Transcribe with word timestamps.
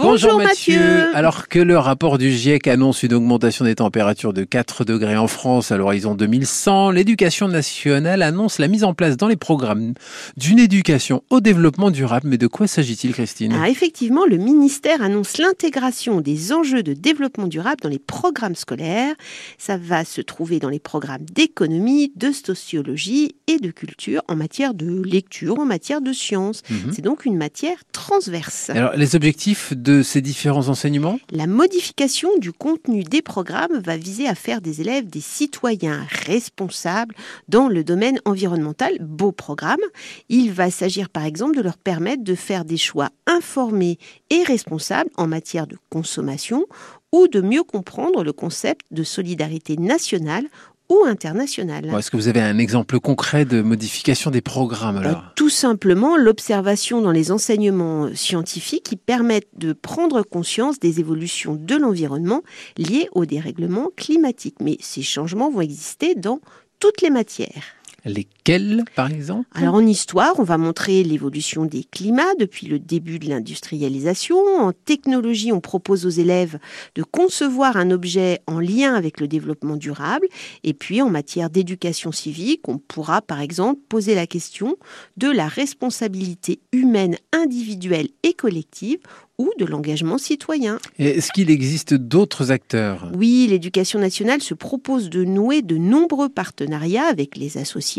Bu 0.00 0.09
Bonjour, 0.10 0.38
Mathieu. 0.38 1.14
Alors 1.14 1.46
que 1.46 1.60
le 1.60 1.78
rapport 1.78 2.18
du 2.18 2.32
GIEC 2.32 2.66
annonce 2.66 3.04
une 3.04 3.14
augmentation 3.14 3.64
des 3.64 3.76
températures 3.76 4.32
de 4.32 4.42
4 4.42 4.84
degrés 4.84 5.16
en 5.16 5.28
France 5.28 5.70
à 5.70 5.76
l'horizon 5.76 6.16
2100, 6.16 6.90
l'éducation 6.90 7.46
nationale 7.46 8.22
annonce 8.22 8.58
la 8.58 8.66
mise 8.66 8.82
en 8.82 8.92
place 8.92 9.16
dans 9.16 9.28
les 9.28 9.36
programmes 9.36 9.94
d'une 10.36 10.58
éducation 10.58 11.22
au 11.30 11.40
développement 11.40 11.92
durable. 11.92 12.26
Mais 12.28 12.38
de 12.38 12.48
quoi 12.48 12.66
s'agit-il, 12.66 13.12
Christine? 13.12 13.54
Ah, 13.56 13.68
Effectivement, 13.68 14.26
le 14.26 14.36
ministère 14.36 15.00
annonce 15.00 15.38
l'intégration 15.38 16.20
des 16.20 16.52
enjeux 16.52 16.82
de 16.82 16.92
développement 16.92 17.46
durable 17.46 17.76
dans 17.80 17.88
les 17.88 18.00
programmes 18.00 18.56
scolaires. 18.56 19.14
Ça 19.58 19.76
va 19.76 20.04
se 20.04 20.20
trouver 20.20 20.58
dans 20.58 20.70
les 20.70 20.80
programmes 20.80 21.24
d'économie, 21.32 22.12
de 22.16 22.32
sociologie 22.32 23.36
et 23.46 23.58
de 23.58 23.70
culture 23.70 24.22
en 24.26 24.34
matière 24.34 24.74
de 24.74 25.02
lecture, 25.04 25.60
en 25.60 25.66
matière 25.66 26.00
de 26.00 26.12
sciences. 26.12 26.62
Mhm. 26.68 26.92
C'est 26.92 27.02
donc 27.02 27.26
une 27.26 27.36
matière 27.36 27.76
transverse. 27.92 28.70
Alors, 28.70 28.96
les 28.96 29.14
objectifs 29.14 29.72
de 29.72 29.99
ces 30.02 30.20
différents 30.20 30.68
enseignements 30.68 31.18
La 31.30 31.46
modification 31.46 32.30
du 32.38 32.52
contenu 32.52 33.02
des 33.02 33.22
programmes 33.22 33.78
va 33.78 33.96
viser 33.96 34.26
à 34.26 34.34
faire 34.34 34.60
des 34.60 34.80
élèves 34.80 35.08
des 35.08 35.20
citoyens 35.20 36.06
responsables 36.26 37.14
dans 37.48 37.68
le 37.68 37.84
domaine 37.84 38.20
environnemental. 38.24 38.96
Beau 39.00 39.32
programme. 39.32 39.80
Il 40.28 40.52
va 40.52 40.70
s'agir 40.70 41.08
par 41.08 41.24
exemple 41.24 41.56
de 41.56 41.62
leur 41.62 41.78
permettre 41.78 42.24
de 42.24 42.34
faire 42.34 42.64
des 42.64 42.76
choix 42.76 43.10
informés 43.26 43.98
et 44.30 44.42
responsables 44.42 45.10
en 45.16 45.26
matière 45.26 45.66
de 45.66 45.76
consommation 45.90 46.66
ou 47.12 47.26
de 47.28 47.40
mieux 47.40 47.64
comprendre 47.64 48.22
le 48.22 48.32
concept 48.32 48.86
de 48.90 49.02
solidarité 49.02 49.76
nationale 49.76 50.46
ou 50.90 51.04
internationale. 51.06 51.86
Est-ce 51.96 52.10
que 52.10 52.16
vous 52.16 52.28
avez 52.28 52.40
un 52.40 52.58
exemple 52.58 53.00
concret 53.00 53.44
de 53.46 53.62
modification 53.62 54.30
des 54.30 54.42
programmes 54.42 54.98
euh, 54.98 55.14
Tout 55.36 55.48
simplement 55.48 56.16
l'observation 56.16 57.00
dans 57.00 57.12
les 57.12 57.32
enseignements 57.32 58.10
scientifiques 58.14 58.82
qui 58.82 58.96
permettent 58.96 59.48
de 59.56 59.72
prendre 59.72 60.22
conscience 60.22 60.78
des 60.78 61.00
évolutions 61.00 61.54
de 61.54 61.76
l'environnement 61.76 62.42
liées 62.76 63.08
au 63.12 63.24
dérèglement 63.24 63.90
climatique. 63.96 64.56
Mais 64.60 64.76
ces 64.80 65.02
changements 65.02 65.50
vont 65.50 65.60
exister 65.60 66.14
dans 66.14 66.40
toutes 66.80 67.00
les 67.00 67.10
matières. 67.10 67.79
Lesquels, 68.04 68.84
par 68.94 69.10
exemple? 69.10 69.48
Alors 69.54 69.74
en 69.74 69.86
histoire, 69.86 70.34
on 70.38 70.42
va 70.42 70.58
montrer 70.58 71.02
l'évolution 71.02 71.64
des 71.64 71.84
climats 71.84 72.34
depuis 72.38 72.66
le 72.66 72.78
début 72.78 73.18
de 73.18 73.28
l'industrialisation. 73.28 74.36
En 74.58 74.72
technologie, 74.72 75.52
on 75.52 75.60
propose 75.60 76.06
aux 76.06 76.10
élèves 76.10 76.58
de 76.94 77.02
concevoir 77.02 77.76
un 77.76 77.90
objet 77.90 78.40
en 78.46 78.60
lien 78.60 78.94
avec 78.94 79.20
le 79.20 79.28
développement 79.28 79.76
durable. 79.76 80.26
Et 80.64 80.74
puis 80.74 81.02
en 81.02 81.10
matière 81.10 81.50
d'éducation 81.50 82.12
civique, 82.12 82.68
on 82.68 82.78
pourra 82.78 83.22
par 83.22 83.40
exemple 83.40 83.80
poser 83.88 84.14
la 84.14 84.26
question 84.26 84.76
de 85.16 85.28
la 85.28 85.48
responsabilité 85.48 86.60
humaine 86.72 87.16
individuelle 87.32 88.08
et 88.22 88.32
collective 88.32 88.98
ou 89.38 89.50
de 89.58 89.64
l'engagement 89.64 90.18
citoyen. 90.18 90.78
Est-ce 90.98 91.32
qu'il 91.32 91.50
existe 91.50 91.94
d'autres 91.94 92.50
acteurs? 92.50 93.10
Oui, 93.16 93.46
l'éducation 93.48 93.98
nationale 93.98 94.42
se 94.42 94.52
propose 94.52 95.08
de 95.08 95.24
nouer 95.24 95.62
de 95.62 95.78
nombreux 95.78 96.28
partenariats 96.28 97.06
avec 97.06 97.38
les 97.38 97.56
associations, 97.56 97.89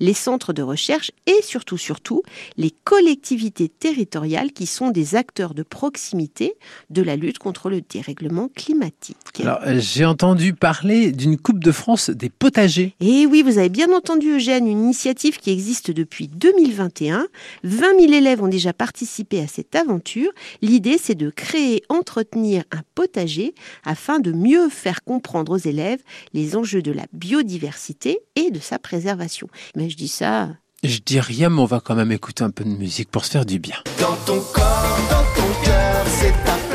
les 0.00 0.14
centres 0.14 0.52
de 0.52 0.62
recherche 0.62 1.10
et 1.26 1.42
surtout, 1.42 1.78
surtout, 1.78 2.22
les 2.56 2.70
collectivités 2.84 3.68
territoriales 3.68 4.52
qui 4.52 4.66
sont 4.66 4.90
des 4.90 5.14
acteurs 5.14 5.54
de 5.54 5.62
proximité 5.62 6.54
de 6.90 7.02
la 7.02 7.16
lutte 7.16 7.38
contre 7.38 7.70
le 7.70 7.80
dérèglement 7.80 8.48
climatique. 8.48 9.16
Alors, 9.40 9.60
j'ai 9.78 10.04
entendu 10.04 10.54
parler 10.54 11.12
d'une 11.12 11.36
Coupe 11.36 11.62
de 11.62 11.72
France 11.72 12.10
des 12.10 12.30
potagers. 12.30 12.94
Et 13.00 13.26
oui, 13.26 13.42
vous 13.42 13.58
avez 13.58 13.68
bien 13.68 13.92
entendu, 13.92 14.36
Eugène, 14.36 14.66
une 14.66 14.84
initiative 14.84 15.38
qui 15.38 15.50
existe 15.50 15.90
depuis 15.90 16.28
2021. 16.28 17.26
20 17.64 18.00
000 18.00 18.12
élèves 18.12 18.42
ont 18.42 18.48
déjà 18.48 18.72
participé 18.72 19.40
à 19.40 19.46
cette 19.46 19.74
aventure 19.74 20.06
L'idée, 20.62 20.98
c'est 20.98 21.14
de 21.14 21.30
créer, 21.30 21.82
entretenir 21.88 22.64
un 22.70 22.82
potager 22.94 23.54
afin 23.84 24.18
de 24.18 24.32
mieux 24.32 24.68
faire 24.68 25.04
comprendre 25.04 25.52
aux 25.52 25.58
élèves 25.58 26.00
les 26.32 26.56
enjeux 26.56 26.82
de 26.82 26.92
la 26.92 27.06
biodiversité 27.12 28.20
et 28.34 28.50
de 28.50 28.60
sa 28.60 28.78
mais 29.74 29.90
je 29.90 29.96
dis 29.96 30.08
ça. 30.08 30.50
Je 30.82 30.98
dis 31.04 31.20
rien, 31.20 31.48
mais 31.48 31.60
on 31.60 31.66
va 31.66 31.80
quand 31.80 31.94
même 31.94 32.12
écouter 32.12 32.44
un 32.44 32.50
peu 32.50 32.64
de 32.64 32.70
musique 32.70 33.10
pour 33.10 33.24
se 33.24 33.30
faire 33.30 33.46
du 33.46 33.58
bien. 33.58 33.76
Dans 33.98 34.14
ton 34.26 34.40
corps, 34.52 34.98
dans 35.10 35.24
ton 35.40 35.64
cœur, 35.64 36.06
c'est 36.06 36.32
ta 36.44 36.65